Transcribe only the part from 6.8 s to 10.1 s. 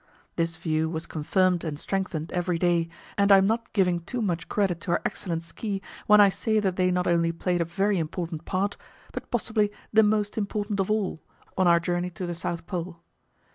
not only played a very important part, but possibly the